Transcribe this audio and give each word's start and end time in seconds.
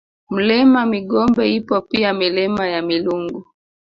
Mlima 0.29 0.85
Migombe 0.85 1.51
ipo 1.55 1.81
pia 1.81 2.13
Milima 2.13 2.67
ya 2.67 2.81
Milungu 2.81 3.45